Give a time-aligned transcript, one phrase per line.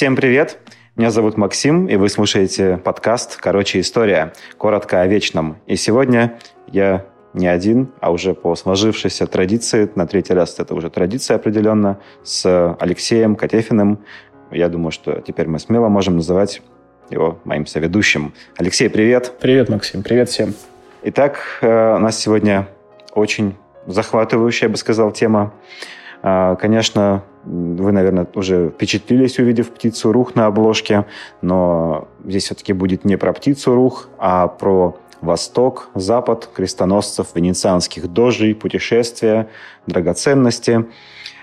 [0.00, 0.56] Всем привет!
[0.96, 4.32] Меня зовут Максим, и вы слушаете подкаст «Короче, история».
[4.56, 5.58] Коротко о вечном.
[5.66, 6.38] И сегодня
[6.68, 12.00] я не один, а уже по сложившейся традиции, на третий раз это уже традиция определенно,
[12.22, 13.98] с Алексеем Котефиным.
[14.50, 16.62] Я думаю, что теперь мы смело можем называть
[17.10, 18.32] его моим соведущим.
[18.56, 19.34] Алексей, привет!
[19.38, 20.54] Привет, Максим, привет всем!
[21.02, 22.68] Итак, э, у нас сегодня
[23.12, 23.54] очень
[23.86, 25.52] захватывающая, я бы сказал, тема.
[26.22, 31.06] Э, конечно, вы, наверное, уже впечатлились, увидев птицу рух на обложке,
[31.42, 38.54] но здесь все-таки будет не про птицу рух, а про Восток, Запад, крестоносцев, венецианских дожей,
[38.54, 39.48] путешествия,
[39.86, 40.86] драгоценности.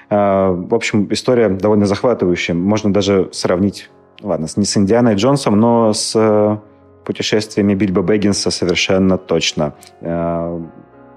[0.10, 2.56] Э, в общем, история довольно захватывающая.
[2.56, 3.90] Можно даже сравнить,
[4.22, 6.60] ладно, не с Индианой Джонсом, но с
[7.06, 9.74] путешествиями Бильбо Бэггинса совершенно точно.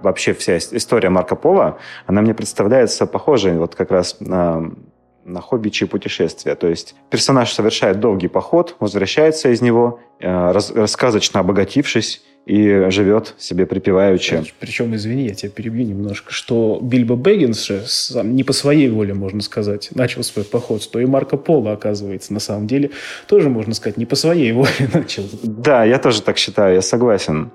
[0.03, 4.71] Вообще вся история Марко Поло, она мне представляется похожей вот как раз на
[5.25, 6.55] на хоббичьи путешествия.
[6.55, 13.35] То есть персонаж совершает долгий поход, возвращается из него, э, рас, рассказочно обогатившись, и живет
[13.39, 14.43] себе припеваючи.
[14.59, 19.15] Причем, извини, я тебя перебью немножко, что Бильбо Бэггинс же сам, не по своей воле,
[19.15, 22.91] можно сказать, начал свой поход, что и Марко Поло, оказывается, на самом деле,
[23.27, 25.25] тоже, можно сказать, не по своей воле начал.
[25.43, 27.51] Да, я тоже так считаю, я согласен.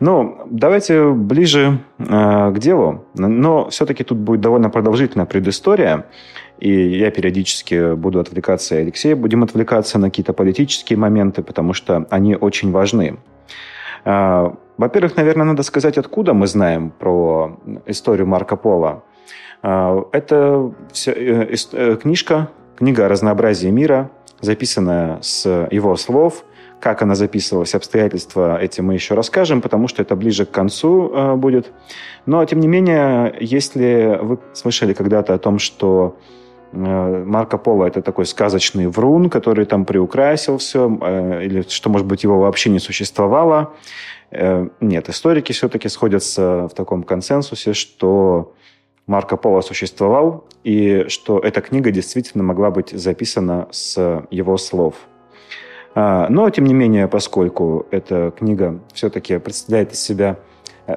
[0.00, 3.04] Ну, давайте ближе э, к делу.
[3.14, 6.06] Но все-таки тут будет довольно продолжительная предыстория.
[6.58, 12.06] И я периодически буду отвлекаться, и Алексей будем отвлекаться на какие-то политические моменты, потому что
[12.10, 13.18] они очень важны.
[14.04, 19.04] А, во-первых, наверное, надо сказать, откуда мы знаем про историю Марко Поло.
[19.62, 24.10] А, это все, э, э, книжка, книга «Разнообразие мира»,
[24.40, 26.44] записанная с его слов.
[26.80, 31.34] Как она записывалась, обстоятельства эти мы еще расскажем, потому что это ближе к концу э,
[31.34, 31.72] будет.
[32.26, 36.18] Но, тем не менее, если вы слышали когда-то о том, что
[36.74, 42.24] Марко Поло это такой сказочный врун, который там приукрасил все, э, или что, может быть,
[42.24, 43.72] его вообще не существовало.
[44.30, 48.52] Э, нет, историки все-таки сходятся в таком консенсусе, что
[49.06, 54.94] Марко Поло существовал, и что эта книга действительно могла быть записана с его слов.
[55.94, 60.38] Но, тем не менее, поскольку эта книга все-таки представляет из себя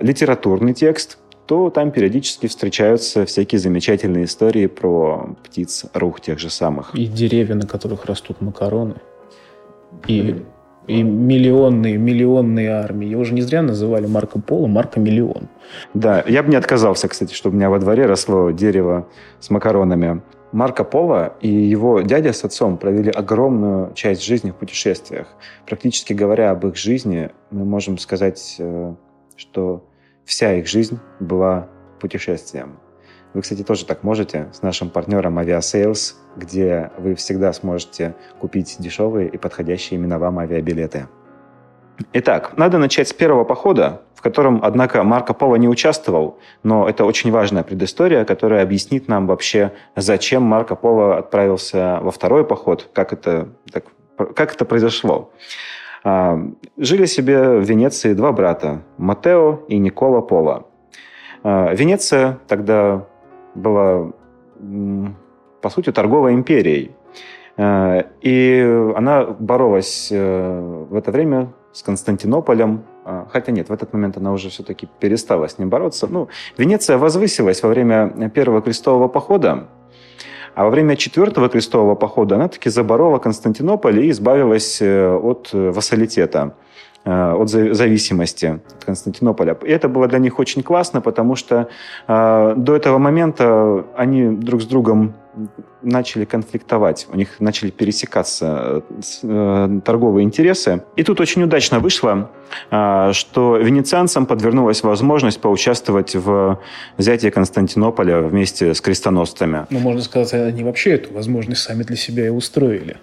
[0.02, 6.94] литературный текст– то там периодически встречаются всякие замечательные истории про птиц, рух тех же самых.
[6.94, 8.96] И деревья, на которых растут макароны.
[10.08, 10.44] И,
[10.88, 13.08] и миллионные, миллионные армии.
[13.08, 15.48] Его же не зря называли Марко Поло Марко Миллион.
[15.94, 19.08] Да, я бы не отказался, кстати, чтобы у меня во дворе росло дерево
[19.40, 20.22] с макаронами.
[20.52, 25.28] Марко Поло и его дядя с отцом провели огромную часть жизни в путешествиях.
[25.66, 28.94] Практически говоря об их жизни, мы можем сказать, э,
[29.38, 29.84] что
[30.28, 31.68] вся их жизнь была
[32.00, 32.78] путешествием.
[33.34, 39.30] Вы, кстати, тоже так можете с нашим партнером Aviasales, где вы всегда сможете купить дешевые
[39.30, 41.08] и подходящие именно вам авиабилеты.
[42.14, 47.06] Итак, надо начать с первого похода, в котором, однако, Марко Поло не участвовал, но это
[47.06, 53.14] очень важная предыстория, которая объяснит нам вообще, зачем Марко Поло отправился во второй поход, как
[53.14, 53.86] это, так,
[54.36, 55.32] как это произошло.
[56.04, 56.40] А,
[56.78, 60.66] жили себе в Венеции два брата, Матео и Никола Пола.
[61.44, 63.06] А, Венеция тогда
[63.56, 64.12] была,
[65.62, 66.92] по сути, торговой империей.
[67.58, 72.84] А, и она боролась э, в это время с Константинополем,
[73.30, 76.08] хотя нет, в этот момент она уже все-таки перестала с ним бороться.
[76.08, 79.68] Ну, Венеция возвысилась во время первого крестового похода,
[80.58, 85.70] а во время четвертого крестового похода она таки заборола Константинополь и избавилась э, от э,
[85.70, 86.56] вассалитета
[87.06, 89.56] э, от зависимости от Константинополя.
[89.64, 91.68] И это было для них очень классно, потому что
[92.08, 95.14] э, до этого момента они друг с другом
[95.82, 98.84] начали конфликтовать, у них начали пересекаться
[99.24, 100.84] э, торговые интересы.
[100.96, 102.32] И тут очень удачно вышло,
[102.72, 106.60] э, что венецианцам подвернулась возможность поучаствовать в
[106.98, 109.66] взятии Константинополя вместе с крестоносцами.
[109.70, 112.98] Ну, можно сказать, они вообще эту возможность сами для себя и устроили.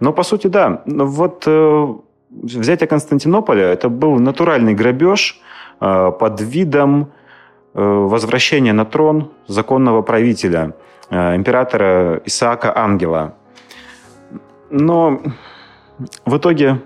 [0.00, 0.82] Ну, по сути, да.
[0.86, 1.94] Вот э,
[2.30, 5.40] взятие Константинополя– это был натуральный грабеж
[5.80, 7.12] э, под видом
[7.74, 13.34] э, возвращения на трон законного правителя– Э, императора Исаака Ангела.
[14.70, 15.20] Но
[16.24, 16.80] в итоге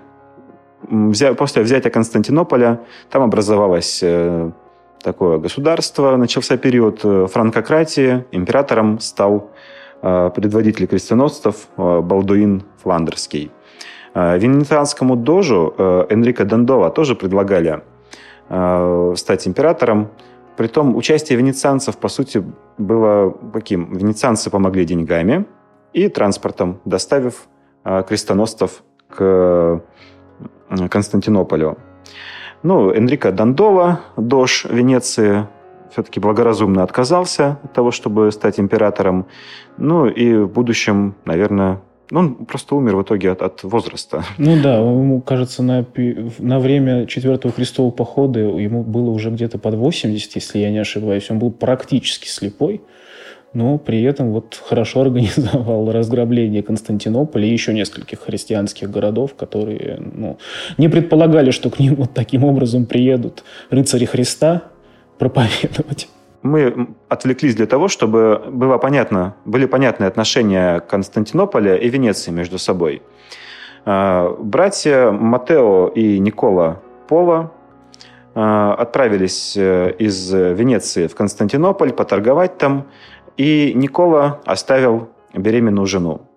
[1.37, 4.51] после взятия Константинополя там образовалось э,
[5.01, 9.51] такое государство, начался период э, франкократии, императором стал
[10.01, 13.51] предводитель крестоносцев Балдуин Фландерский.
[14.15, 17.81] Венецианскому дожу Энрико Дандова тоже предлагали
[19.17, 20.07] стать императором,
[20.59, 22.43] Притом участие венецианцев, по сути,
[22.77, 23.95] было каким?
[23.95, 25.45] Венецианцы помогли деньгами
[25.93, 27.47] и транспортом, доставив
[27.85, 29.81] крестоносцев к
[30.89, 31.77] Константинополю.
[32.61, 35.47] Ну, Энрико Дандова, дож Венеции,
[35.93, 39.27] все-таки благоразумно отказался от того, чтобы стать императором.
[39.77, 41.79] Ну и в будущем, наверное,
[42.11, 44.23] ну, он просто умер в итоге от, от возраста.
[44.37, 45.85] Ну да, ему, кажется, на,
[46.39, 51.29] на время Четвертого крестового похода ему было уже где-то под 80, если я не ошибаюсь.
[51.29, 52.81] Он был практически слепой,
[53.53, 60.37] но при этом вот хорошо организовал разграбление Константинополя и еще нескольких христианских городов, которые ну,
[60.77, 64.63] не предполагали, что к ним вот таким образом приедут рыцари Христа
[65.19, 66.07] проповедовать
[66.41, 73.01] мы отвлеклись для того, чтобы было понятно, были понятны отношения Константинополя и Венеции между собой.
[73.85, 77.51] А, братья Матео и Никола Пола
[78.35, 82.85] отправились э, из Венеции в Константинополь поторговать там,
[83.35, 86.28] и Никола оставил беременную жену.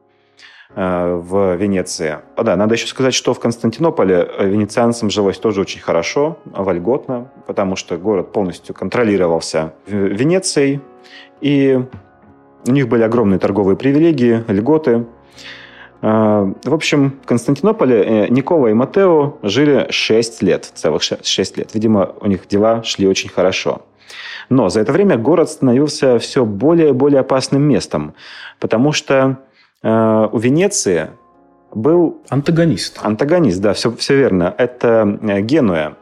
[0.75, 2.21] Э, в Венеции.
[2.35, 7.31] А, да, надо еще сказать, что в Константинополе э, венецианцам жилось тоже очень хорошо, вольготно,
[7.47, 10.81] потому что город полностью контролировался Венецией,
[11.43, 11.79] и
[12.67, 15.05] у них были огромные торговые привилегии, льготы.
[16.01, 21.75] Э, в общем, в Константинополе Никола и Матео жили 6 лет, целых 6 лет.
[21.75, 23.83] Видимо, у них дела шли очень хорошо.
[24.49, 28.15] Но за это время город становился все более и более опасным местом,
[28.59, 29.39] потому что
[29.83, 31.11] у Венеции
[31.75, 32.19] был...
[32.29, 33.01] Антагонист.
[33.03, 34.55] Антагонист, да, все, все верно.
[34.59, 35.97] Это э, Генуя.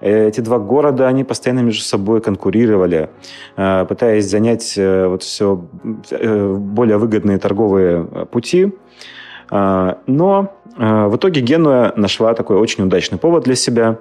[0.00, 3.08] Эти два города, они постоянно между собой конкурировали,
[3.56, 8.74] э, пытаясь занять вот все более выгодные торговые пути.
[9.50, 13.98] Но в итоге Генуя нашла такой очень удачный повод для себя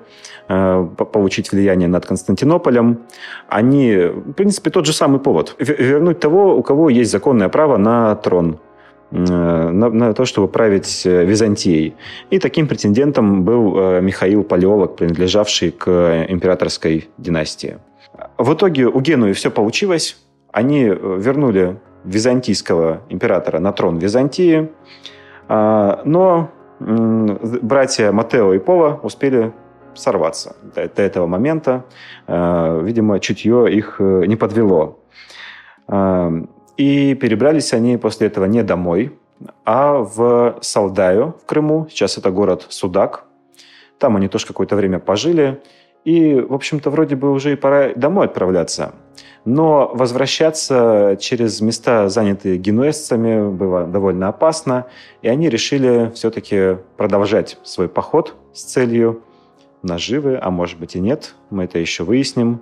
[0.47, 3.01] получить влияние над Константинополем.
[3.47, 5.55] Они, в принципе, тот же самый повод.
[5.59, 8.73] Вернуть того, у кого есть законное право на трон– Э,
[9.15, 11.95] на, на то, чтобы править э, Византией.
[12.29, 17.77] И таким претендентом был э, Михаил Палеолог, принадлежавший к императорской династии.
[18.37, 20.17] В итоге у Генуи все получилось.
[20.51, 24.69] Они вернули византийского императора на трон Византии,
[25.47, 29.51] а, но братья Матео и Пола успели
[29.95, 31.85] сорваться до, до этого момента.
[32.27, 34.99] Видимо, чутье их не подвело.
[36.77, 39.17] И перебрались они после этого не домой,
[39.63, 41.87] а в Салдаю в Крыму.
[41.89, 43.25] Сейчас это город Судак.
[43.97, 45.61] Там они тоже какое-то время пожили.
[46.03, 48.93] И, в общем-то, вроде бы уже и пора домой отправляться.
[49.43, 54.87] Но возвращаться через места, занятые генуэзцами, было довольно опасно.
[55.21, 59.23] И они решили все-таки продолжать свой поход с целью
[59.81, 62.61] наживы, а может быть и нет, мы это еще выясним.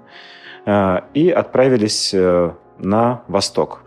[0.66, 3.83] А, и отправились э, на восток.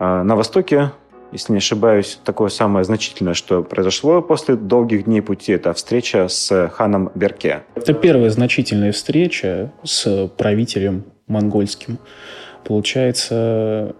[0.00, 0.92] А, на Востоке,
[1.30, 6.68] если не ошибаюсь, такое самое значительное, что произошло после долгих дней пути, это встреча с
[6.68, 7.64] ханом Берке.
[7.74, 11.98] Это первая значительная встреча с правителем монгольским.
[12.64, 13.94] Получается,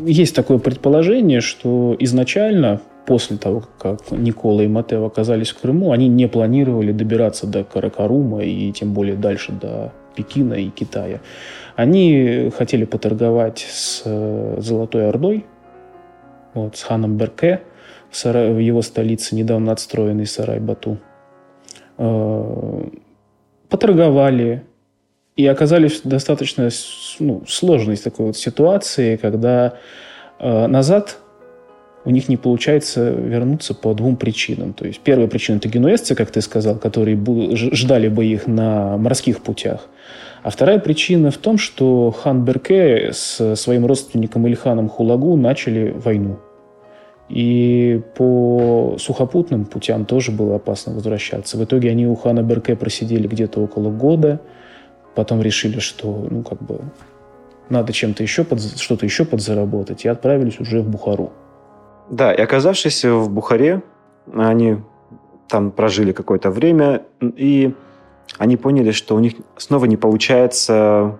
[0.00, 6.08] есть такое предположение, что изначально после того, как Никола и Матео оказались в Крыму, они
[6.08, 11.20] не планировали добираться до Каракарума и тем более дальше до Пекина и Китая.
[11.76, 15.46] Они хотели поторговать с э, Золотой Ордой,
[16.54, 17.62] вот, с ханом Берке,
[18.10, 20.98] в, сарай, в его столице, недавно отстроенный сарай Бату.
[21.98, 22.84] Э,
[23.68, 24.64] поторговали
[25.36, 26.68] и оказались в достаточно
[27.18, 29.78] ну, сложной такой вот ситуации, когда
[30.38, 31.18] э, назад
[32.04, 34.72] у них не получается вернуться по двум причинам.
[34.72, 37.16] То есть первая причина– это генуэзцы, как ты сказал, которые
[37.54, 39.88] ждали бы их на морских путях.
[40.42, 46.40] А вторая причина в том, что хан Берке с своим родственником Ильханом Хулагу начали войну.
[47.28, 51.56] И по сухопутным путям тоже было опасно возвращаться.
[51.56, 54.40] В итоге они у хана Берке просидели где-то около года,
[55.14, 56.80] потом решили, что ну, как бы,
[57.70, 61.32] надо чем-то еще под, что-то еще подзаработать, и отправились уже в Бухару.
[62.10, 63.82] Да, и оказавшись в Бухаре,
[64.34, 64.78] они
[65.48, 67.74] там прожили какое-то время, и
[68.38, 71.18] они поняли, что у них снова не получается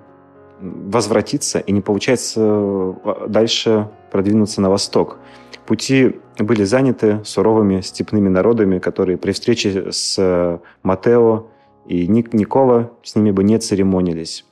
[0.60, 5.18] возвратиться и не получается э, дальше продвинуться на восток.
[5.66, 11.46] Пути были заняты суровыми степными народами, которые при встрече с э, Матео
[11.86, 14.44] и Ник Никола с ними бы не церемонились.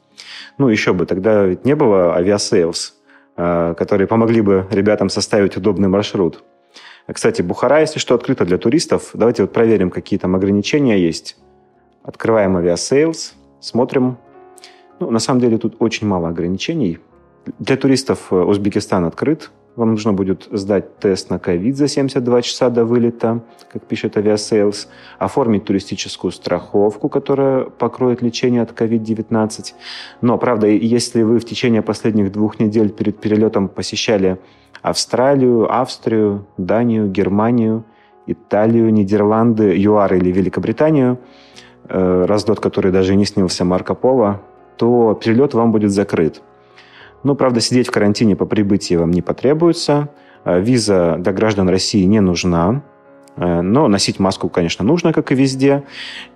[0.59, 3.00] Ну, еще бы, тогда ведь не было Aviasales,
[3.79, 6.43] которые помогли бы ребятам составить удобный маршрут.
[7.13, 9.11] Кстати, Бухара, если что, открыта для туристов.
[9.15, 11.37] Давайте вот проверим, какие там ограничения есть.
[12.03, 14.19] Открываем Aviasales, смотрим.
[15.01, 16.99] Ну, на самом деле тут очень мало ограничений.
[17.59, 22.71] Для туристов э, Узбекистан открыт, вам нужно будет сдать тест на ковид за 72 часа
[22.71, 23.41] до вылета,
[23.73, 29.73] как пишет Aviasales, оформить туристическую страховку, которая покроет лечение от COVID-19.
[30.21, 34.39] Но, правда, если вы в течение последних двух недель перед перелетом посещали
[34.83, 37.85] Австралию, Австрию, Данию, Германию,
[38.27, 41.19] Италию, Нидерланды, ЮАР или Великобританию,
[41.89, 44.41] э, раздот, который даже не снился Марко Поло,
[44.77, 46.43] то перелет вам будет закрыт.
[47.23, 50.09] Ну, правда, сидеть в карантине по прибытии вам не потребуется.
[50.45, 52.83] Э, виза для граждан России не нужна.
[53.37, 55.85] Э, но носить маску, конечно, нужно, как и везде.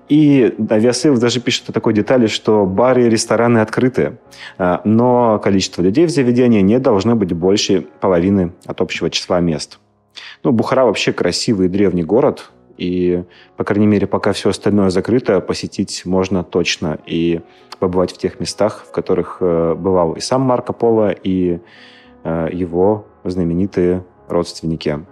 [0.08, 4.18] И Aviasales даже пишет о такой детали, что бары и рестораны открыты,
[4.58, 9.78] э, но количество людей в заведении не должно быть больше половины от общего числа мест.
[10.42, 13.24] Ну, Бухара вообще красивый древний город, и,
[13.56, 17.40] по крайней мере, пока все остальное закрыто, посетить можно точно и
[17.78, 21.60] побывать в тех местах, в которых э, бывал и сам Марко Поло, и
[22.24, 25.04] э, его знаменитые родственники.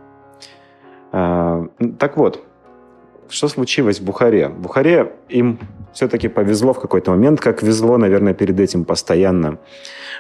[1.13, 1.67] Э,
[1.99, 2.43] так вот,
[3.29, 4.49] что случилось в Бухаре?
[4.49, 5.59] В Бухаре им
[5.93, 9.59] все-таки повезло в какой-то момент, как везло, наверное, перед этим постоянно.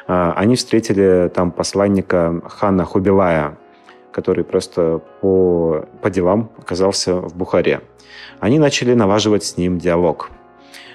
[0.06, 3.56] Они встретили там посланника хана Хубилая,
[4.12, 7.80] который просто по, по делам оказался в Бухаре.
[8.38, 10.30] Они начали налаживать с ним диалог.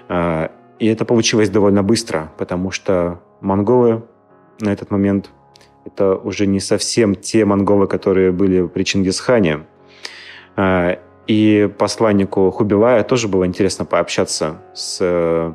[0.07, 4.03] А, и это получилось довольно быстро, потому что монголы
[4.59, 5.31] на этот момент
[5.85, 9.65] это уже не совсем те монголы, которые были при Чингисхане.
[10.55, 15.53] А, и посланнику Хубилая тоже было интересно пообщаться с э,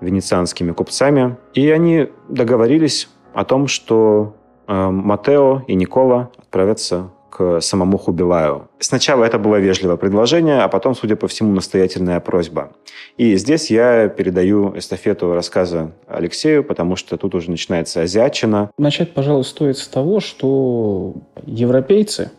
[0.00, 1.36] венецианскими купцами.
[1.52, 4.39] И они договорились о том, что Э,
[4.70, 8.68] Матео и Никола отправятся к самому Хубилаю.
[8.78, 12.70] Сначала это было вежливое предложение, а потом, судя по всему, настоятельная просьба.
[13.16, 18.70] И здесь я передаю эстафету рассказа Алексею, потому что тут уже начинается азиатчина.
[18.78, 21.14] Начать, пожалуй, стоит с того, что
[21.46, 22.30] европейцы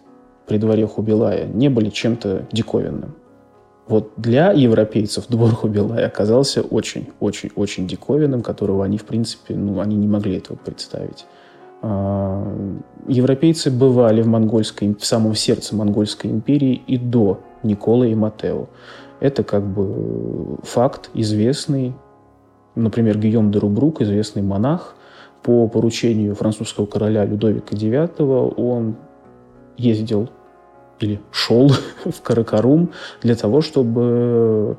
[0.48, 3.16] при дворе Хубилая не были чем-то диковинным.
[3.88, 10.08] Вот для европейцев двор Хубилая оказался очень-очень-очень диковинным, которого они, в принципе, ну, они не
[10.08, 11.26] могли этого представить.
[11.82, 12.48] А,
[13.08, 18.68] европейцы бывали в, монгольской, в самом сердце монгольской империи и до Николы и Матео.
[19.20, 21.94] Это как бы факт известный.
[22.76, 24.96] Например, Гийом де Рубрук, известный монах,
[25.44, 28.96] по поручению французского короля Людовика IX он
[29.78, 30.30] ездил
[31.00, 31.72] или шел
[32.06, 34.78] в Каракарум для того, чтобы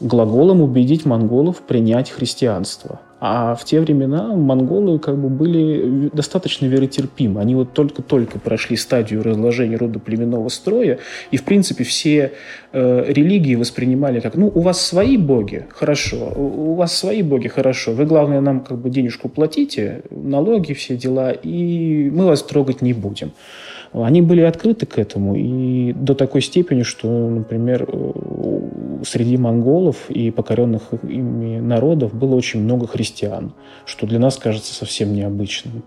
[0.00, 3.00] глаголом убедить монголов принять христианство.
[3.26, 7.40] А в те времена монголы как бы были достаточно веротерпимы.
[7.40, 10.98] Они вот только-только прошли стадию разложения рода племенного строя,
[11.30, 12.32] и, в принципе, все
[12.72, 17.92] э, религии воспринимали как, ну, у вас свои боги, хорошо, у вас свои боги, хорошо,
[17.92, 22.92] вы, главное, нам как бы денежку платите, налоги, все дела, и мы вас трогать не
[22.92, 23.32] будем.
[23.94, 27.88] Они были открыты к этому, и до такой степени, что, например,
[29.04, 33.52] среди монголов и покоренных ими народов было очень много христиан,
[33.86, 35.84] что для нас кажется совсем необычным.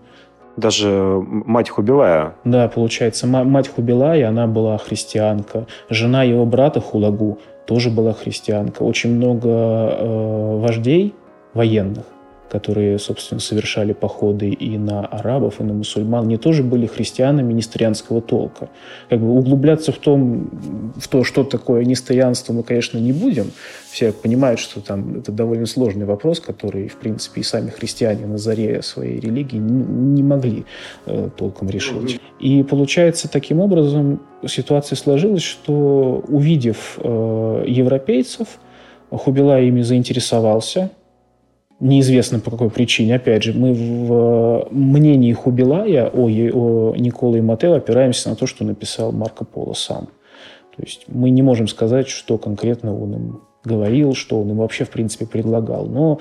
[0.56, 0.88] Даже
[1.28, 2.34] мать Хубилая.
[2.44, 5.66] Да, получается, мать Хубилая, она была христианка.
[5.88, 8.82] Жена его брата Хулагу тоже была христианка.
[8.82, 11.14] Очень много э, вождей
[11.54, 12.06] военных
[12.50, 18.20] которые, собственно, совершали походы и на арабов, и на мусульман, они тоже были христианами нестрианского
[18.20, 18.68] толка.
[19.08, 20.50] Как бы углубляться в, том,
[20.96, 23.50] в то, что такое нестрианство, мы, конечно, не будем.
[23.90, 28.38] Все понимают, что там это довольно сложный вопрос, который, в принципе, и сами христиане на
[28.38, 30.64] заре своей религии не могли
[31.06, 32.20] э, толком решить.
[32.40, 38.48] И получается, таким образом ситуация сложилась, что увидев э, европейцев,
[39.10, 40.90] Хубила ими заинтересовался,
[41.80, 43.16] неизвестно по какой причине.
[43.16, 49.12] Опять же, мы в мнении Хубилая о, о Николе Матео опираемся на то, что написал
[49.12, 50.08] Марко Поло сам.
[50.76, 54.84] То есть мы не можем сказать, что конкретно он им говорил, что он им вообще,
[54.84, 55.86] в принципе, предлагал.
[55.86, 56.20] Но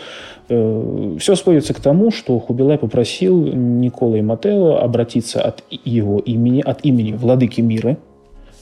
[0.50, 6.62] э, все сводится к тому, что Хубилай попросил Никола и Матео обратиться от его имени,
[6.62, 8.07] от имени владыки мира, Э,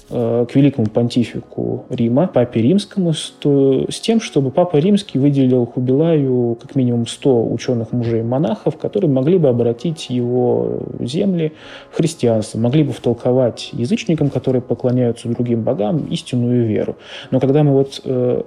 [0.07, 6.75] к великому понтифику Рима, папе римскому, с, с тем, чтобы папа римский выделил Хубилаю как
[6.75, 11.53] минимум 100 ученых мужей-монахов, которые могли бы обратить его земли
[11.91, 16.97] в христианство, могли бы втолковать язычникам, которые поклоняются другим богам, истинную веру.
[17.31, 18.43] Но когда мы вот э,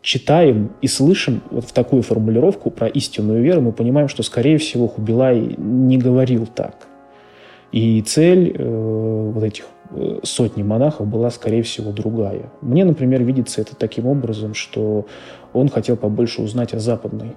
[0.00, 4.86] читаем и слышим вот в такую формулировку про истинную веру, мы понимаем, что, скорее всего,
[4.86, 6.86] Хубилай не говорил так.
[7.72, 9.75] И цель э, вот этих Э,
[10.22, 12.50] сотни монахов была, скорее всего, другая.
[12.60, 15.06] Мне, например, видится это таким образом, что
[15.52, 17.36] он хотел побольше узнать о западной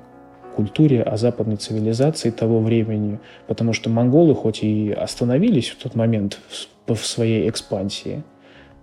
[0.55, 6.39] культуре, о западной цивилизации того времени, потому что монголы хоть и остановились в тот момент
[6.87, 8.23] в, в своей экспансии,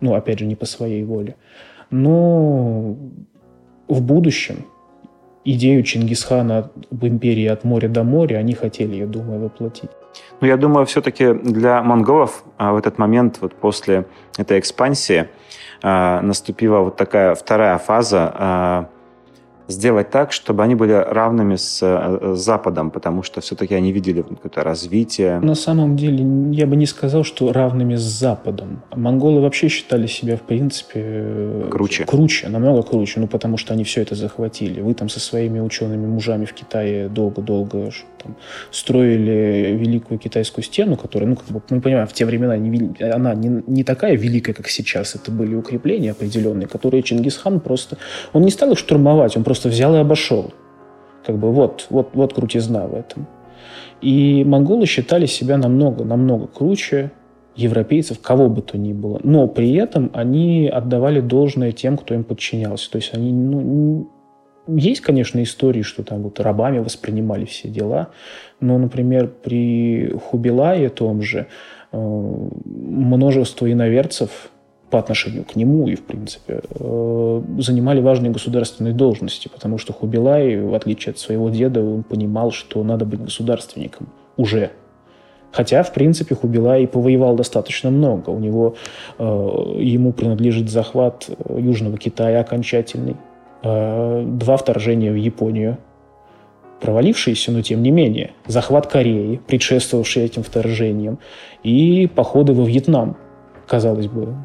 [0.00, 1.37] ну, опять же, не по своей воле,
[1.90, 2.96] но
[3.88, 4.64] в будущем
[5.44, 9.90] идею Чингисхана в империи от моря до моря они хотели, я думаю, воплотить.
[10.40, 14.06] Ну, я думаю, все-таки для монголов а, в этот момент, вот после
[14.37, 15.28] этой экспансии,
[15.82, 18.88] а, наступила вот такая вторая фаза а,
[19.68, 24.62] сделать так, чтобы они были равными с э, Западом, потому что все-таки они видели какое-то
[24.62, 25.40] развитие.
[25.40, 28.82] На самом деле, я бы не сказал, что равными с Западом.
[28.94, 32.04] Монголы вообще считали себя, в принципе, э, круче.
[32.04, 34.80] Круче, намного круче, ну, потому что они все это захватили.
[34.80, 37.90] Вы там со своими учеными мужами в Китае долго-долго
[38.23, 38.37] там,
[38.70, 43.35] строили Великую Китайскую стену, которая, ну, как бы, мы понимаем, в те времена не, она
[43.35, 45.14] не, не такая великая, как сейчас.
[45.14, 47.96] Это были укрепления определенные, которые Чингисхан просто...
[48.32, 50.52] Он не стал их штурмовать, он просто просто взял и обошел.
[51.25, 53.26] Как бы вот, вот, вот крутизна в этом.
[54.02, 57.10] И монголы считали себя намного, намного круче
[57.56, 59.18] европейцев, кого бы то ни было.
[59.25, 62.90] Но при этом они отдавали должное тем, кто им подчинялся.
[62.90, 64.10] То есть они, ну,
[64.68, 68.08] есть, конечно, истории, что там вот рабами воспринимали все дела,
[68.60, 71.46] но, например, при Хубилае том же
[71.92, 74.50] э, множество иноверцев
[74.90, 80.61] по отношению к нему и, в принципе, э, занимали важные государственные должности, потому что Хубилай,
[80.61, 84.71] в отличие от своего деда, он понимал, что надо быть государственником уже.
[85.50, 88.31] Хотя, в принципе, Хубилай повоевал достаточно много.
[88.31, 88.76] У него,
[89.19, 93.16] э, ему принадлежит захват Южного Китая окончательный,
[93.62, 95.78] э, два вторжения в Японию,
[96.81, 101.19] провалившиеся, но тем не менее, захват Кореи, предшествовавший этим вторжениям,
[101.64, 103.16] и походы во Вьетнам,
[103.66, 104.37] казалось бы,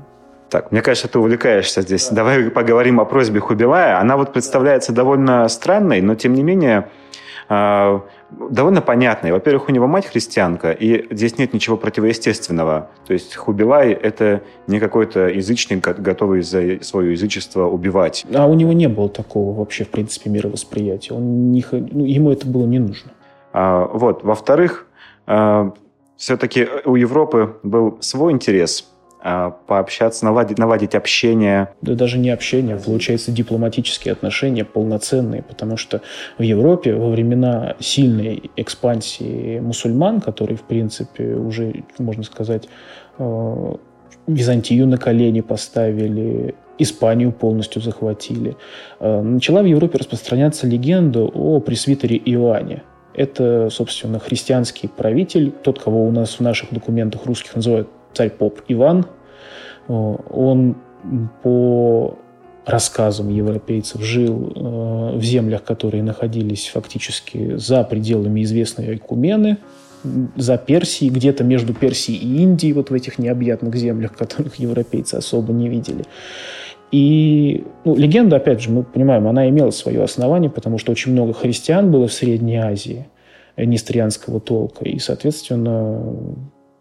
[0.52, 2.10] так, мне кажется, ты увлекаешься здесь.
[2.10, 4.02] Давай поговорим о просьбе Хубилая.
[4.02, 6.90] Она вот представляется довольно странной, но тем не менее
[7.48, 8.00] э,
[8.50, 9.32] довольно понятной.
[9.32, 12.90] Во-первых, у него мать христианка, и здесь нет ничего противоестественного.
[13.08, 18.26] То есть Хубилай– это не какой-то язычник, готовый за свое язычество убивать.
[18.36, 21.16] А у него не было такого вообще, в принципе, мировосприятия.
[21.16, 23.12] Он не, ну, ему это было не нужно.
[23.54, 24.26] А, вот.
[24.26, 24.86] Во-вторых,
[25.28, 25.72] э,
[26.18, 28.91] все-таки у Европы был свой интерес– а,
[29.68, 31.70] пообщаться, наладить, наладить общение.
[31.82, 36.02] Да даже не общение, получается дипломатические отношения полноценные, потому что
[36.38, 42.68] в Европе во времена сильной экспансии мусульман, которые, в принципе, уже, можно сказать,
[43.20, 43.76] э,
[44.28, 48.56] Византию на колени поставили, Испанию полностью захватили.
[49.00, 52.84] Э, начала в Европе распространяться легенда о пресвитере Иоанне.
[53.14, 59.06] Это, собственно, христианский правитель, тот, кого у нас в наших документах русских называют царь-поп Иван.
[59.88, 60.76] Он
[61.44, 62.18] по
[62.66, 69.58] рассказам европейцев жил э, в землях, которые находились фактически за пределами известной Айкумены,
[70.36, 75.54] за Персией, где-то между Персией и Индией, вот в этих необъятных землях, которых европейцы особо
[75.54, 76.04] не видели.
[76.92, 81.34] И ну, легенда, опять же, мы понимаем, она имела свое основание, потому что очень много
[81.34, 83.08] христиан было в Средней Азии,
[83.56, 86.16] нестрианского толка, и, соответственно,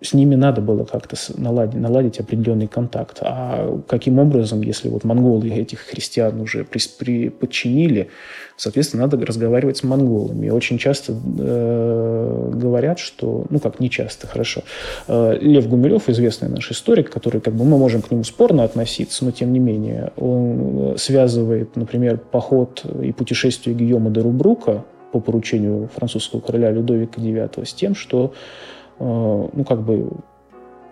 [0.02, 3.18] с ними надо было как-то наладить, наладить определенный контакт.
[3.20, 8.08] А каким образом, если вот монголы этих христиан уже при, при, подчинили,
[8.56, 10.46] соответственно, надо разговаривать с монголами.
[10.46, 14.62] И очень часто э, говорят, что, ну как не часто, хорошо,
[15.06, 19.26] э, Лев Гумилев, известный наш историк, который, как бы мы можем к нему спорно относиться,
[19.26, 25.90] но тем не менее, он связывает, например, поход и путешествие Гийома де Рубрука по поручению
[25.94, 30.10] французского короля Людовика IX с тем, что Э, ну, как бы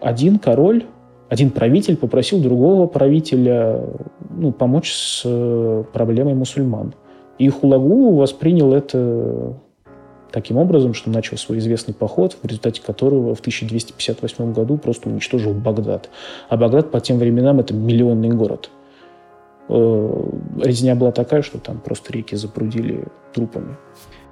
[0.00, 0.84] один король,
[1.28, 3.84] один правитель попросил другого правителя
[4.30, 6.94] ну, помочь с э, проблемой мусульман.
[7.38, 9.54] И Хулагу воспринял это
[10.32, 15.52] таким образом, что начал свой известный поход, в результате которого в 1258 году просто уничтожил
[15.52, 16.08] Багдад.
[16.48, 18.70] А Багдад по тем временам это миллионный город.
[19.68, 20.24] Э,
[20.62, 23.76] резня была такая, что там просто реки запрудили трупами.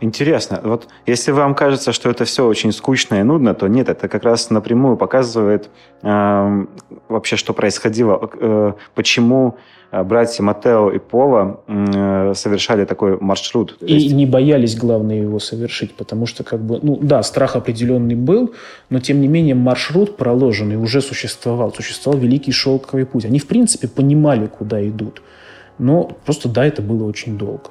[0.00, 0.60] Интересно.
[0.62, 4.24] Вот если вам кажется, что это все очень скучно и нудно, то нет, это как
[4.24, 5.70] раз напрямую показывает
[6.02, 6.66] э,
[7.08, 9.56] вообще, что происходило, э, почему
[9.90, 13.78] э, братья Матео и Пола э, совершали такой маршрут.
[13.80, 14.14] И есть...
[14.14, 18.52] не боялись, главное, его совершить, потому что, как бы, ну да, страх определенный был,
[18.90, 21.72] но тем не менее маршрут проложенный уже существовал.
[21.72, 23.24] Существовал Великий Шелковый путь.
[23.24, 25.22] Они, в принципе, понимали, куда идут.
[25.78, 27.70] Но просто, да, это было очень долго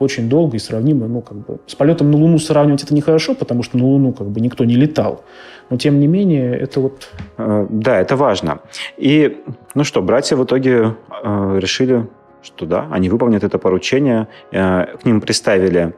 [0.00, 3.62] очень долго и сравнимо, ну, как бы, с полетом на Луну сравнивать это нехорошо, потому
[3.62, 5.22] что на Луну, как бы, никто не летал.
[5.68, 7.08] Но, тем не менее, это вот...
[7.38, 8.60] Э, да, это важно.
[8.96, 9.42] И,
[9.74, 12.08] ну что, братья в итоге э, решили,
[12.42, 14.26] что да, они выполнят это поручение.
[14.52, 15.94] Э, к ним приставили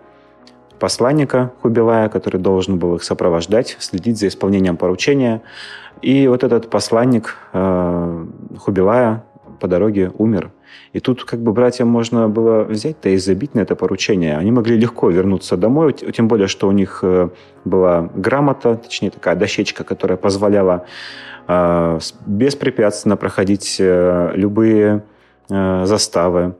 [0.78, 5.40] посланника Хубилая, который должен был их сопровождать, следить за исполнением поручения.
[6.02, 8.26] И вот этот посланник э,
[8.58, 9.24] Хубилая
[9.62, 10.50] по дороге умер.
[10.92, 14.36] И тут как бы братьям можно было взять-то и забить на это поручение.
[14.36, 17.28] Они могли легко вернуться домой, тем более, что у них э,
[17.64, 20.84] была грамота, точнее такая дощечка, которая позволяла
[21.46, 25.02] э, беспрепятственно проходить э, любые
[25.48, 26.54] заставы,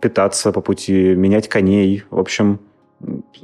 [0.00, 2.02] питаться по пути, менять коней.
[2.10, 2.58] В общем,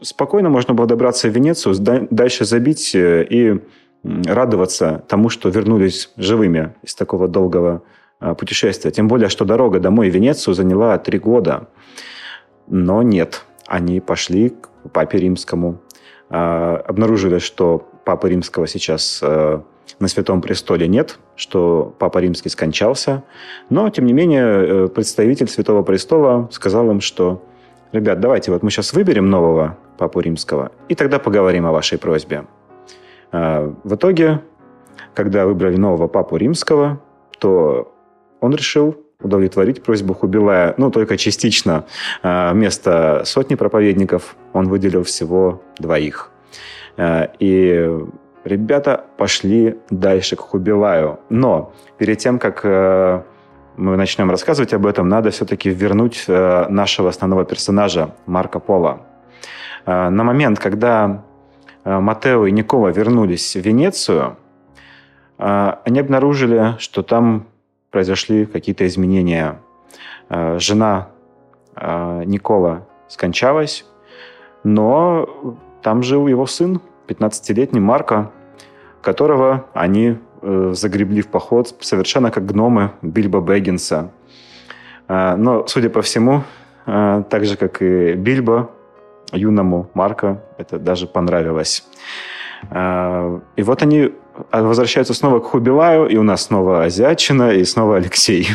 [0.03, 1.75] спокойно можно было добраться в Венецию,
[2.11, 3.61] дальше забить и
[4.05, 7.83] радоваться тому, что вернулись живыми из такого долгого
[8.39, 8.91] путешествия.
[8.91, 11.69] Тем более, что дорога домой в Венецию заняла три года.
[12.69, 15.81] Но нет, они пошли к папе римскому,
[16.31, 19.61] э, обнаружили, что папы римского сейчас э,
[19.99, 23.23] на Святом Престоле нет, что Папа Римский скончался.
[23.71, 27.43] Но, тем не менее, представитель Святого Престола сказал им, что
[27.93, 32.45] «Ребят, давайте вот мы сейчас выберем нового Папу Римского, и тогда поговорим о вашей просьбе».
[33.31, 34.43] В итоге,
[35.15, 37.01] когда выбрали нового Папу Римского,
[37.39, 37.92] то
[38.43, 41.87] он решил удовлетворить просьбу Хубилая, ну, только частично.
[42.23, 46.31] А, вместо сотни проповедников он выделил всего двоих.
[46.99, 47.89] А, и
[48.45, 51.21] ребята пошли дальше к Хубилаю.
[51.31, 53.23] Но перед тем, как э,
[53.77, 59.03] мы начнем рассказывать об этом, надо все-таки вернуть э, нашего основного персонажа Марка Пола.
[59.87, 61.25] На момент, когда
[61.85, 64.37] э, Матео и Никола вернулись в Венецию,
[65.39, 67.47] они обнаружили, что там
[67.93, 69.61] произошли какие-то изменения.
[70.29, 71.11] Э, жена
[71.77, 73.85] э, Никола скончалась,
[74.65, 78.33] но там жил его сын, 15-летний Марко,
[79.03, 84.11] которого они э, загребли в поход совершенно как гномы Бильбо Бэггинса.
[85.09, 86.43] Но, судя по всему,
[86.87, 88.71] так же, как и Бильбо,
[89.33, 91.85] юному Марко это даже понравилось.
[92.71, 94.13] И вот они
[94.51, 98.49] а возвращаются снова к Хубилаю, и у нас снова Азиатчина, и снова Алексей.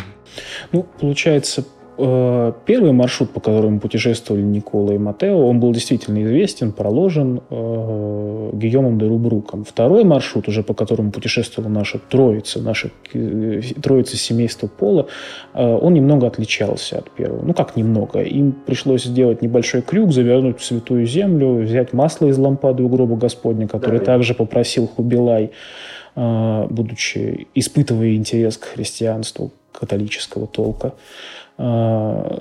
[0.72, 1.66] Ну, получается,
[1.98, 9.00] первый маршрут, по которому путешествовали Никола и Матео, он был действительно известен, проложен э, Гийомом
[9.00, 9.64] де Рубруком.
[9.64, 15.08] Второй маршрут, уже по которому путешествовала наша троица, наша э, троица семейства Пола,
[15.54, 17.44] э, он немного отличался от первого.
[17.44, 18.22] Ну, как немного.
[18.22, 23.16] Им пришлось сделать небольшой крюк, завернуть в Святую Землю, взять масло из лампады у гроба
[23.16, 25.52] Господня, который да, также попросил Хубилай,
[26.16, 30.94] э, будучи испытывая интерес к христианству католического толка.
[31.58, 32.40] А,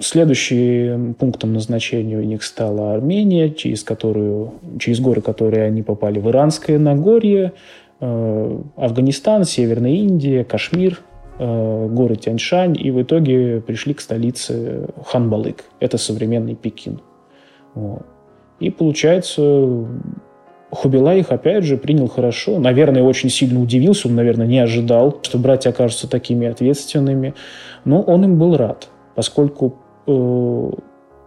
[0.00, 6.28] следующим пунктом назначения у них стала Армения, через, которую, через горы которые они попали в
[6.28, 7.54] Иранское Нагорье,
[8.00, 11.00] а, Афганистан, Северная Индия, Кашмир,
[11.38, 15.64] а, горы Тяньшань, и в итоге пришли к столице Ханбалык.
[15.80, 17.00] Это современный Пекин.
[17.74, 18.04] Вот.
[18.60, 19.86] И получается,
[20.70, 22.58] Хубилай их, опять же, принял хорошо.
[22.58, 24.08] Наверное, очень сильно удивился.
[24.08, 27.34] Он, наверное, не ожидал, что братья окажутся такими ответственными.
[27.84, 29.76] Но он им был рад, поскольку
[30.06, 30.70] э,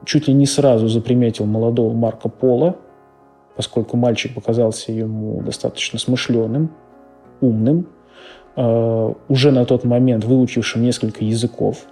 [0.05, 2.75] чуть ли не сразу заприметил молодого Марка Пола,
[3.55, 6.69] поскольку мальчик показался ему достаточно смышленым,
[7.39, 7.87] умным,
[8.55, 11.85] э, уже на тот момент выучившим несколько языков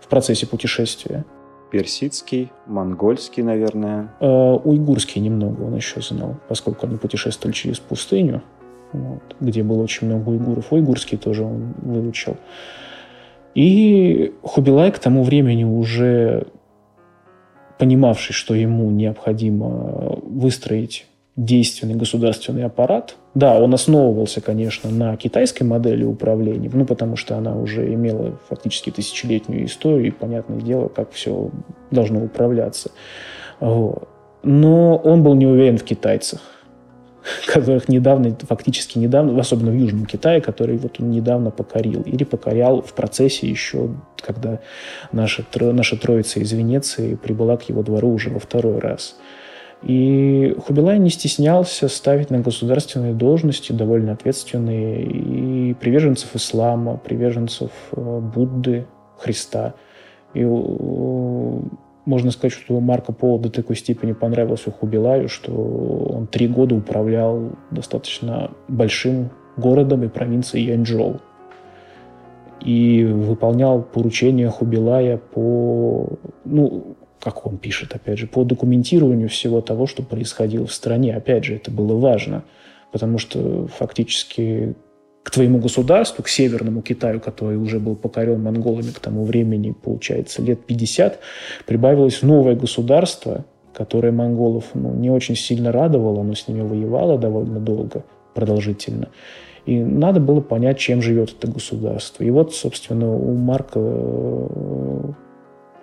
[0.00, 1.24] в процессе путешествия–
[1.70, 4.12] персидский, монгольский, наверное.
[4.20, 8.42] Э, уйгурский немного он еще знал, поскольку они путешествовали через пустыню,
[8.92, 10.72] вот, где было очень много уйгуров.
[10.72, 12.36] Уйгурский тоже он выучил.
[13.54, 16.46] И Хубилай к тому времени уже
[17.78, 23.16] понимавший, что ему необходимо выстроить действенный государственный аппарат.
[23.34, 28.90] Да, он основывался, конечно, на китайской модели управления, ну, потому что она уже имела фактически
[28.90, 31.50] тысячелетнюю историю, и понятное дело, как все
[31.90, 32.90] должно управляться.
[33.60, 34.08] Вот.
[34.42, 36.40] Но он был не уверен в китайцах,
[37.46, 42.00] которых недавно, фактически недавно, особенно в Южном Китае, который вот он недавно покорил.
[42.02, 44.60] Или покорял в процессе еще, когда
[45.12, 49.16] наша, наша троица из Венеции прибыла к его двору уже во второй раз.
[49.82, 58.20] И Хубилай не стеснялся ставить на государственные должности довольно ответственные и приверженцев ислама, приверженцев э,
[58.20, 58.86] Будды,
[59.18, 59.74] Христа.
[60.34, 61.60] И э,
[62.06, 67.52] можно сказать, что Марко Поло до такой степени понравился Хубилаю, что он три года управлял
[67.70, 71.20] достаточно большим городом и провинцией Янчжоу.
[72.60, 76.08] И выполнял поручения Хубилая по...
[76.44, 81.16] Ну, как он пишет, опять же, по документированию всего того, что происходило в стране.
[81.16, 82.44] Опять же, это было важно,
[82.92, 84.74] потому что фактически
[85.22, 90.40] к твоему государству, к Северному Китаю, который уже был покорен монголами к тому времени, получается,
[90.40, 91.18] лет 50,
[91.66, 97.58] прибавилось новое государство, которая монголов ну, не очень сильно радовала, но с ними воевала довольно
[97.58, 99.08] долго, продолжительно.
[99.66, 102.22] И надо было понять, чем живет это государство.
[102.22, 105.12] И вот, собственно, у Марка э,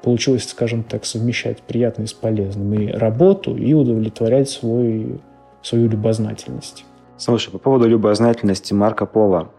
[0.04, 2.74] получилось, скажем так, совмещать приятное с полезным.
[2.74, 5.20] И работу, и удовлетворять свой,
[5.62, 6.86] свою любознательность.
[7.18, 9.50] Слушай, по поводу любознательности Марка Пола.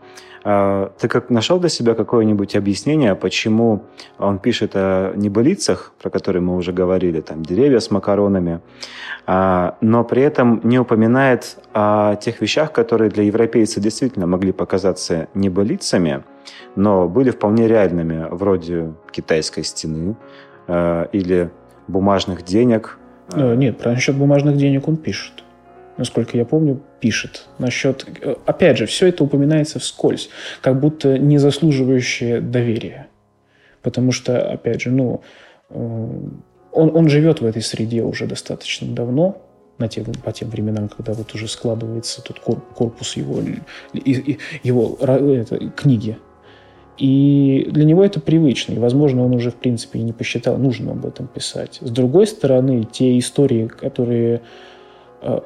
[0.44, 3.84] А, ты как нашел для себя какое-нибудь объяснение, почему
[4.18, 8.60] он пишет о небылицах, про которые мы уже говорили, там деревья с макаронами,
[9.26, 15.28] а, но при этом не упоминает о тех вещах, которые для европейца действительно могли показаться
[15.32, 16.24] небылицами,
[16.76, 20.14] но были вполне реальными, вроде китайской стены
[20.68, 21.50] а, или
[21.88, 22.98] бумажных денег.
[23.32, 25.43] Э, нет, про насчет бумажных денег он пишет
[25.96, 28.06] насколько я помню, пишет насчет...
[28.22, 30.30] Э, опять же, все это упоминается вскользь,
[30.60, 33.08] как будто не заслуживающее доверия.
[33.82, 35.22] Потому что, опять же, ну,
[35.70, 35.76] э,
[36.72, 39.40] он, он живет в этой среде уже достаточно давно,
[39.78, 43.40] на те, по тем временам, когда вот уже складывается тот корпус его,
[44.62, 46.16] его это, книги.
[46.96, 50.90] И для него это привычно, и, возможно, он уже, в принципе, и не посчитал нужным
[50.90, 51.78] об этом писать.
[51.80, 54.42] С другой стороны, те истории, которые
[55.20, 55.40] э,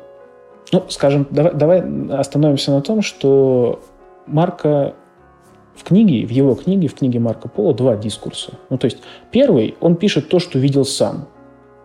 [0.72, 3.80] ну, скажем, давай, давай остановимся на том, что
[4.26, 4.94] Марка
[5.74, 8.52] в книге, в его книге, в книге Марка Пола два дискурса.
[8.68, 8.98] Ну, то есть
[9.30, 11.28] первый, он пишет то, что видел сам.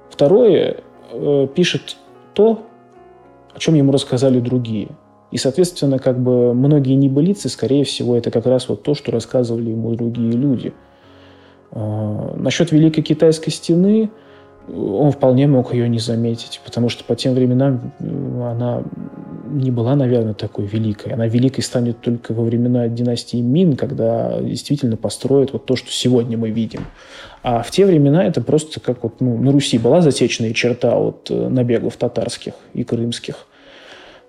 [0.09, 0.77] Второе,
[1.11, 1.97] э, пишет
[2.33, 2.63] то,
[3.53, 4.89] о чем ему рассказали другие.
[5.31, 9.69] И, соответственно, как бы многие небылицы, скорее всего, это как раз вот то, что рассказывали
[9.69, 10.73] ему другие люди.
[11.71, 14.09] Э, насчет Великой Китайской стены–
[14.67, 18.83] он вполне мог ее не заметить, потому что по тем временам она
[19.51, 21.13] не была, наверное, такой великой.
[21.13, 26.37] Она великой станет только во времена династии Мин, когда действительно построят вот то, что сегодня
[26.37, 26.85] мы видим.
[27.43, 31.27] А в те времена это просто как вот ну, на Руси была засечная черта от
[31.29, 33.47] э, набегов татарских и крымских.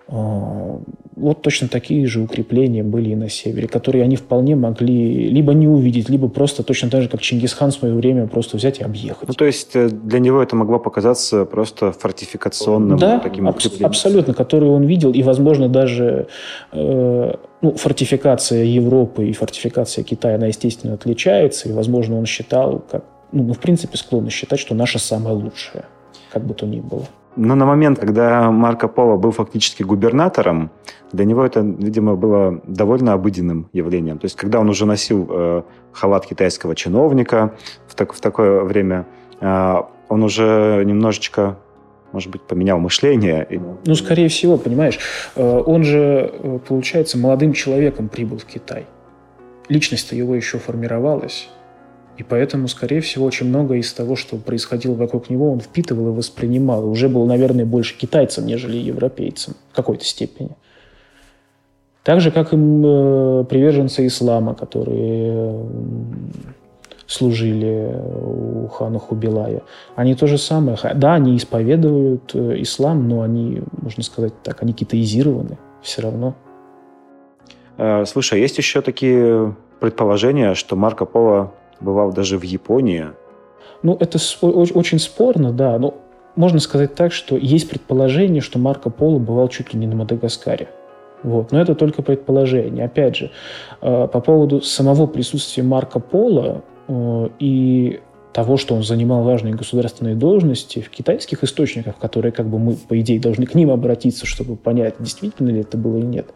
[0.07, 0.81] А,
[1.17, 5.67] вот точно такие же укрепления были и на севере, которые они вполне могли либо не
[5.67, 9.29] увидеть, либо просто точно так же, как Чингисхан в свое время, просто взять и объехать.
[9.29, 14.35] Ну, то есть э, для него это могло показаться просто фортификационным да, таким аб- абсолютно,
[14.35, 16.27] который он видел, и, возможно, даже
[16.73, 23.05] э, ну, фортификация Европы и фортификация Китая, она, естественно, отличается, и, возможно, он считал, как,
[23.33, 25.87] ну, мы, в принципе, склонны считать, что наша самая лучшая,
[26.31, 27.07] как бы то ни было.
[27.37, 30.71] Но на момент, когда Марко Поло был фактически губернатором,
[31.13, 34.19] для него это, видимо, было довольно обыденным явлением.
[34.19, 37.55] То есть, когда он уже носил э, халат китайского чиновника
[37.89, 39.07] в, так, в такое время,
[39.41, 39.75] э,
[40.09, 41.57] он уже немножечко
[42.13, 43.47] может быть, поменял мышление.
[43.85, 45.01] Ну, скорее всего, понимаешь,
[45.35, 48.87] э, он же, э, получается, молодым человеком прибыл в Китай.
[49.69, 51.51] Личность-то его еще формировалась.
[52.17, 56.17] И поэтому, скорее всего, очень многое из того, что происходило вокруг него, он впитывал и
[56.17, 56.89] воспринимал.
[56.89, 60.51] Уже был, наверное, больше китайцем, нежели европейцем в какой-то степени.
[62.05, 65.67] Так же, как и э, приверженцы ислама, которые
[67.07, 69.63] служили у хана Хубилая.
[69.97, 70.77] Они то же самое.
[70.95, 76.35] Да, они исповедуют э, ислам, но они, можно сказать так, они китаизированы все равно.
[77.77, 81.53] Э, слушай, а есть еще такие предположения, что Марко Поло
[81.85, 83.07] бывал даже в Японии.
[83.83, 85.79] Ну, это очень спорно, да.
[85.79, 85.95] Но
[86.37, 90.69] можно сказать так, что есть предположение, что Марко Поло бывал чуть ли не на Мадагаскаре.
[91.23, 91.53] Вот.
[91.53, 92.85] Но это только предположение.
[92.85, 93.31] Опять же,
[93.81, 98.01] э, по поводу самого присутствия Марко Поло э, и
[98.33, 103.01] того, что он занимал важные государственные должности в китайских источниках, которые как бы мы, по
[103.01, 106.27] идее, должны к ним обратиться, чтобы понять, действительно ли это было или нет,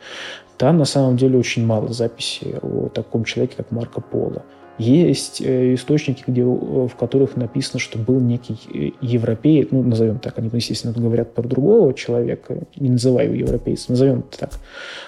[0.57, 4.45] там на самом деле очень мало записей о таком человеке, как Марко Поло.
[4.79, 10.39] Есть э, источники, где, в которых написано, что был некий э, европеец, ну, назовем так,
[10.39, 14.51] они, естественно, говорят про другого человека, не называя его европейцем, назовем это так,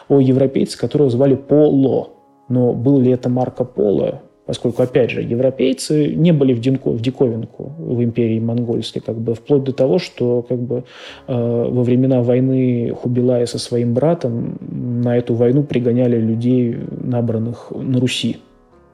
[0.09, 2.11] о европейце, которого звали Поло.
[2.49, 7.01] Но был ли это Марко Поло, поскольку, опять же, европейцы не были в, динко, в
[7.01, 10.83] диковинку в империи монгольской, как бы, вплоть до того, что как бы,
[11.29, 18.01] э, во времена войны Хубилая со своим братом на эту войну пригоняли людей, набранных на
[18.01, 18.39] Руси.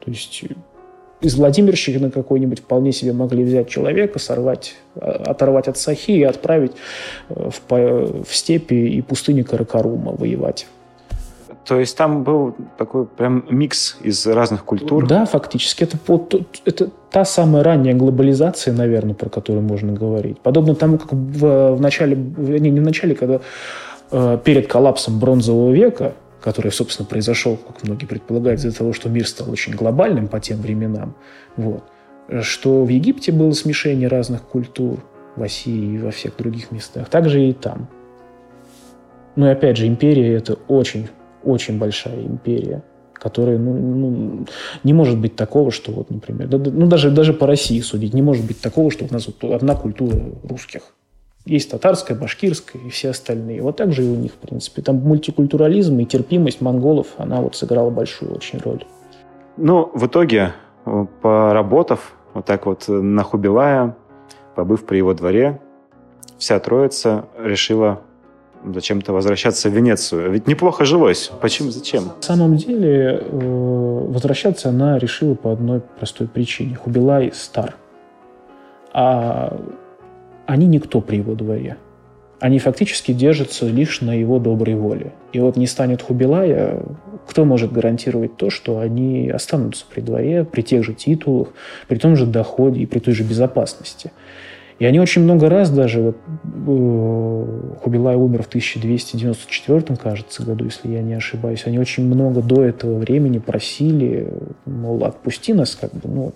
[0.06, 0.44] То есть
[1.20, 6.72] из Владимирщины какой-нибудь вполне себе могли взять человека, сорвать, а, оторвать от Сахи и отправить
[7.28, 10.68] э, в, в степи и пустыни Каракарума воевать.
[11.66, 15.08] То есть там был такой прям микс из разных культур?
[15.08, 15.82] Да, фактически.
[15.82, 15.98] Это,
[16.64, 20.38] это та самая ранняя глобализация, наверное, про которую можно говорить.
[20.38, 23.40] Подобно тому, как в, в начале, не, не в начале, когда
[24.12, 26.12] э, перед коллапсом бронзового века
[26.46, 30.58] который, собственно, произошел, как многие предполагают, из-за того, что мир стал очень глобальным по тем
[30.58, 31.16] временам,
[31.56, 31.82] вот,
[32.42, 35.00] что в Египте было смешение разных культур,
[35.34, 37.08] в России и во всех других местах.
[37.08, 37.88] Также и там.
[39.34, 41.08] Но и опять же, империя– это очень,
[41.42, 44.46] очень большая империя, которая ну, ну,
[44.84, 48.22] не может быть такого, что вот, например, да, ну даже, даже по России судить, не
[48.22, 50.94] может быть такого, что у нас вот одна культура русских.
[51.46, 53.62] Есть татарская, башкирская и все остальные.
[53.62, 54.82] Вот так же и у них, в принципе.
[54.82, 58.84] Там мультикультурализм и терпимость монголов, она вот сыграла большую очень роль.
[59.56, 60.54] Ну, в итоге,
[60.84, 63.96] э, поработав вот так вот на Хубилая,
[64.56, 65.60] побыв при его дворе,
[66.36, 68.00] вся троица решила
[68.64, 70.32] зачем-то возвращаться в Венецию.
[70.32, 71.30] Ведь неплохо жилось.
[71.40, 71.70] Почему?
[71.70, 72.06] Зачем?
[72.16, 76.74] На самом деле, э, возвращаться она решила по одной простой причине.
[76.74, 77.76] Хубилай стар.
[78.92, 79.56] А
[80.46, 81.76] они никто при его дворе
[82.38, 85.12] они фактически держатся лишь на его доброй воле.
[85.32, 86.82] И вот не станет Хубилая,
[87.26, 91.48] кто может гарантировать то, что они останутся при дворе, при тех же титулах,
[91.88, 94.12] при том же доходе и при той же безопасности.
[94.78, 100.88] И они очень много раз даже, вот э, Хубилай умер в 1294, кажется, году, если
[100.88, 104.28] я не ошибаюсь, они очень много до этого времени просили,
[104.66, 106.32] мол, отпусти нас, как бы, ну,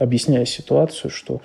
[0.00, 1.40] объясняя ситуацию, что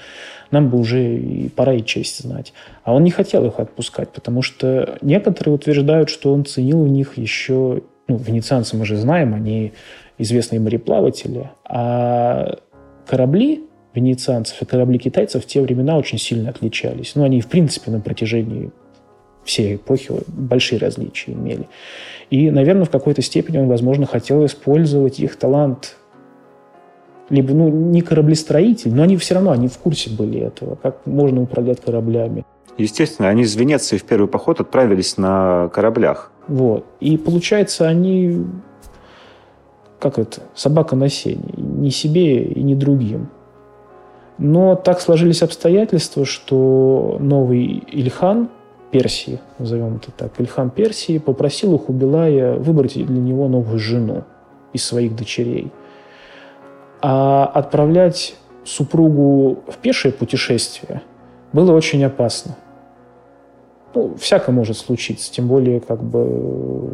[0.49, 2.53] нам бы уже и пора и честь знать.
[2.83, 7.17] А он не хотел их отпускать, потому что некоторые утверждают, что он ценил в них
[7.17, 7.83] еще...
[8.07, 9.73] Ну, венецианцы мы же знаем, они
[10.17, 12.59] известные мореплаватели, а
[13.07, 13.63] корабли
[13.93, 17.13] венецианцев и корабли китайцев в те времена очень сильно отличались.
[17.15, 18.71] Ну, они, в принципе, на протяжении
[19.43, 21.67] всей эпохи большие различия имели.
[22.29, 25.97] И, наверное, в какой-то степени он, возможно, хотел использовать их талант
[27.29, 31.41] либо ну, не кораблестроитель, но они все равно они в курсе были этого, как можно
[31.41, 32.45] управлять кораблями.
[32.77, 36.31] Естественно, они из Венеции в первый поход отправились на кораблях.
[36.47, 36.85] Вот.
[36.99, 38.45] И получается, они
[39.99, 43.29] как это, собака на сене, ни себе и ни другим.
[44.37, 48.49] Но так сложились обстоятельства, что новый Ильхан
[48.91, 54.25] Персии, назовем это так, Ильхан Персии попросил у Хубилая выбрать для него новую жену
[54.73, 55.71] из своих дочерей–
[57.07, 61.03] а отправлять супругу в пешее путешествие
[61.53, 62.55] было очень опасно.
[63.93, 66.89] Ну, всяко может случиться, тем более как бы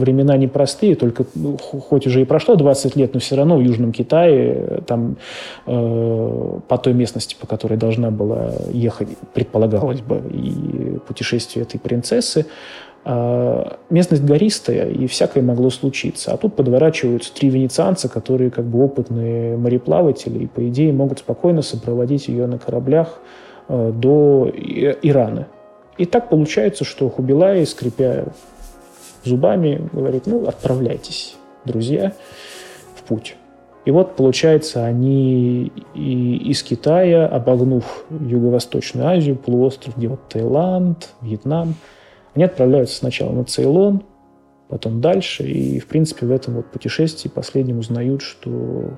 [0.00, 3.92] времена непростые, только ну, хоть уже и прошло 20 лет, но все равно в Южном
[3.92, 5.16] Китае, там
[5.64, 12.46] э, по той местности, по которой должна была ехать, предполагалось бы, и путешествие этой принцессы,
[13.04, 16.32] местность гористая, и всякое могло случиться.
[16.32, 21.62] А тут подворачиваются три венецианца, которые как бы опытные мореплаватели, и, по идее, могут спокойно
[21.62, 23.20] сопроводить ее на кораблях
[23.68, 24.50] а, до
[25.02, 25.48] Ирана.
[25.96, 28.26] И так получается, что Хубилай, скрипя
[29.24, 32.12] зубами, говорит, ну, отправляйтесь, друзья,
[32.96, 33.36] в путь.
[33.86, 41.76] И вот, получается, они и из Китая, обогнув Юго-Восточную Азию, полуостров, где вот Таиланд, Вьетнам–
[42.34, 44.02] они отправляются сначала на Цейлон,
[44.68, 48.90] потом дальше, и, в принципе, в этом вот путешествии последним узнают, что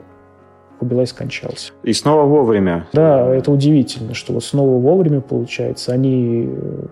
[0.78, 1.72] Кубилай скончался.
[1.84, 2.88] И снова вовремя.
[2.92, 5.92] Да, это удивительно, что вот снова вовремя получается.
[5.92, 6.86] Они э,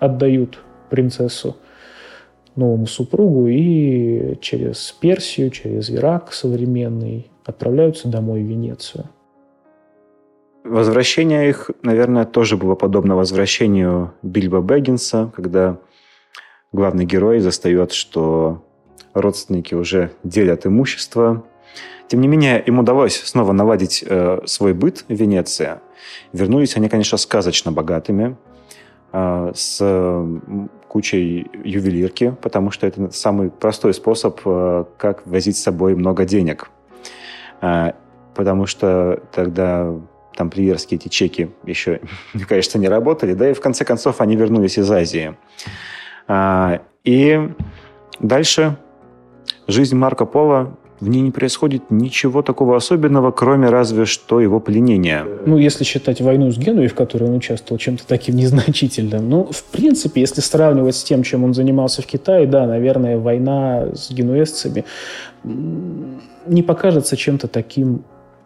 [0.00, 1.56] отдают принцессу
[2.56, 9.04] новому супругу и через Персию, через Ирак современный отправляются домой в Венецию.
[10.64, 15.78] Возвращение их, наверное, тоже было подобно возвращению Бильбо Бэггинса, когда
[16.72, 18.64] главный герой застает, что
[19.14, 21.44] родственники уже делят имущество.
[22.08, 25.80] Тем не менее, им удалось снова наладить э, свой быт в Венеции.
[26.32, 28.36] Вернулись они, конечно, сказочно богатыми,
[29.12, 29.80] э, с
[30.88, 36.70] кучей ювелирки, потому что это самый простой способ, э, как возить с собой много денег.
[37.60, 37.92] Э,
[38.34, 39.94] потому что тогда
[40.38, 42.00] тамплиерские эти чеки еще,
[42.48, 45.34] конечно, не работали, да, и в конце концов они вернулись из Азии.
[46.28, 47.50] А, и
[48.20, 48.76] дальше
[49.66, 55.24] жизнь Марко Поло в ней не происходит ничего такого особенного, кроме разве что его пленения.
[55.46, 59.28] Ну, если считать войну с Генуей, в которой он участвовал, чем-то таким незначительным.
[59.28, 63.88] Ну, в принципе, если сравнивать с тем, чем он занимался в Китае, да, наверное, война
[63.94, 64.84] с генуэзцами
[65.44, 68.04] не покажется чем-то таким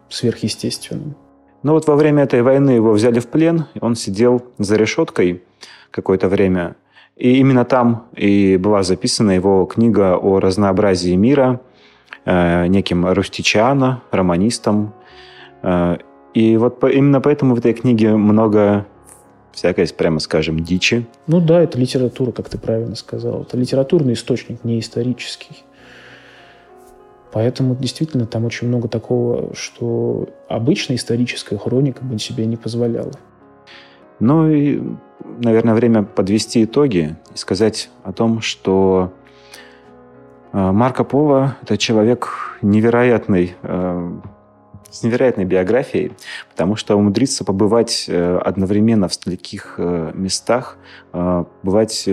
[0.09, 1.15] сверхъестественным.
[1.63, 5.43] Но вот во время этой войны его взяли в плен, он сидел за решеткой
[5.91, 6.75] какое-то время.
[7.15, 11.61] И именно там и была записана его книга о разнообразии мира
[12.25, 14.93] э, неким Рустичиано, романистом.
[15.61, 15.97] Э,
[16.33, 18.85] и вот по, именно поэтому в этой книге много
[19.53, 21.05] всякой, прямо скажем, дичи.
[21.27, 23.43] Ну да, это литература, как ты правильно сказал.
[23.43, 25.63] Это литературный источник, не исторический.
[27.33, 33.11] Поэтому действительно там очень много такого, что обычная историческая хроника бы себе не позволяла.
[34.19, 34.81] Ну и,
[35.39, 39.11] наверное, время подвести итоги и сказать о том, что
[40.53, 42.29] э, Марко Поло– это человек
[42.61, 44.11] невероятный, э,
[44.91, 46.11] с невероятной биографией,
[46.51, 50.77] потому что умудриться побывать э, одновременно в таких местах,
[51.63, 52.07] бывать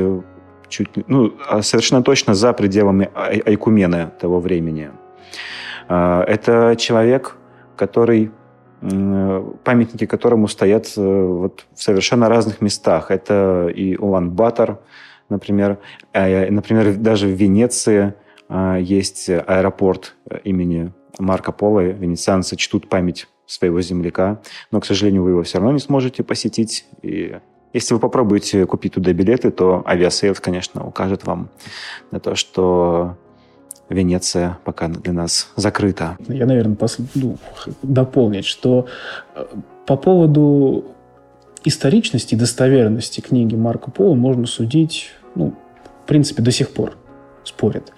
[0.69, 4.91] чуть, ну, а совершенно точно за пределами Айкумены того времени.
[5.89, 7.37] Это человек,
[7.77, 8.31] который
[8.81, 13.11] памятники которому стоят э, вот в совершенно разных местах.
[13.11, 14.81] Это и Улан-Батор,
[15.29, 15.79] например.
[16.15, 18.15] А, например, даже в Венеции
[18.79, 21.81] есть аэропорт э, имени Марко Поло.
[21.81, 26.87] Венецианцы чтут память своего земляка, но, к сожалению, вы его все равно не сможете посетить.
[27.03, 27.39] И
[27.73, 31.51] если вы попробуете купить туда билеты, то Aviasales, конечно, укажет вам
[32.13, 33.17] на то, что
[33.91, 36.17] Венеция пока для нас закрыта.
[36.29, 36.99] Я, наверное, пос...
[37.15, 37.37] ну,
[37.83, 38.87] дополнить, что
[39.35, 39.45] э,
[39.87, 40.85] по поводу
[41.65, 45.55] историчности и достоверности книги Марко Поло можно судить, ну,
[46.05, 46.97] в принципе, до сих пор
[47.45, 47.93] спорят.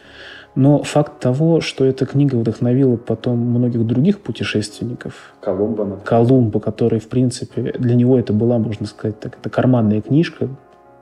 [0.54, 5.34] Но факт того, что эта книга вдохновила потом многих других путешественников.
[5.40, 6.04] Колумба, например.
[6.04, 10.50] Колумба, который, в принципе, для него это была, можно сказать, так, это карманная книжка,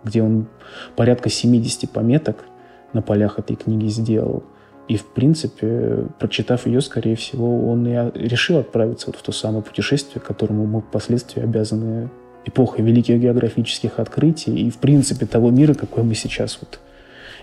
[0.04, 0.46] где он
[0.94, 2.44] порядка 70 пометок
[2.92, 4.44] на полях этой книги сделал.
[4.90, 7.92] И, в принципе, прочитав ее, скорее всего, он и
[8.28, 12.10] решил отправиться вот в то самое путешествие, которому мы впоследствии обязаны
[12.44, 16.80] эпохой великих географических открытий и, в принципе, того мира, какой мы сейчас вот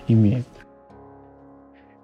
[0.10, 0.44] имеем.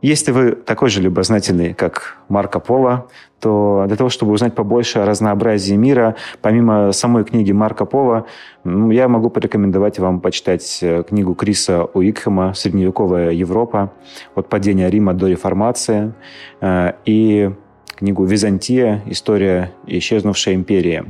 [0.04, 3.08] Если вы такой же любознательный, как Марко Поло,
[3.39, 8.26] то для того, чтобы узнать побольше о разнообразии мира, помимо самой книги Марко Поло,
[8.66, 13.93] я могу порекомендовать вам почитать э, книгу Криса Уикхэма «Средневековая Европа.
[14.36, 16.14] От падения Рима до реформации»
[16.60, 17.51] э, и
[17.95, 19.04] книгу «Византия.
[19.06, 21.06] История исчезнувшей империи».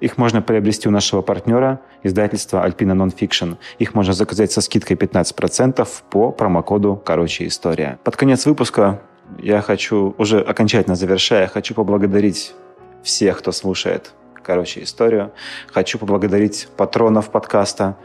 [0.00, 3.56] Их можно приобрести у нашего партнера, издательства Alpina Nonfiction.
[3.78, 7.98] Их можно заказать со скидкой 15% по промокоду «Короче, история».
[8.04, 9.00] Под конец выпуска
[9.38, 12.54] я хочу, уже окончательно завершая, хочу поблагодарить
[13.02, 15.32] всех, кто слушает «Короче, историю».
[15.72, 17.96] Хочу поблагодарить патронов подкаста.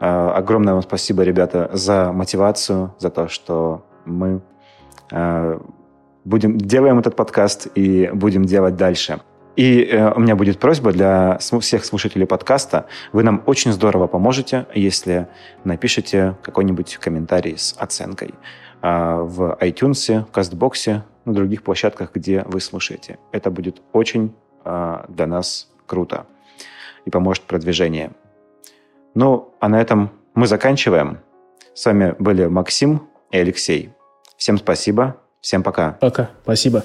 [0.00, 4.40] Э, огромное вам спасибо, ребята, за мотивацию, за то, что мы
[5.10, 5.58] э,
[6.24, 9.20] будем, делаем этот подкаст и будем делать дальше.
[9.58, 12.86] И э, у меня будет просьба для всех слушателей подкаста.
[13.12, 15.26] Вы нам очень здорово поможете, если
[15.64, 18.34] напишите какой-нибудь комментарий с оценкой
[18.82, 23.18] э, в iTunes, в CastBox, на других площадках, где вы слушаете.
[23.32, 24.32] Это будет очень
[24.64, 26.26] э, для нас круто
[27.04, 28.12] и поможет продвижению.
[29.16, 31.18] Ну, а на этом мы заканчиваем.
[31.74, 33.90] С вами были Максим и Алексей.
[34.36, 35.16] Всем спасибо.
[35.40, 35.96] Всем пока.
[36.00, 36.30] Пока.
[36.44, 36.84] Спасибо.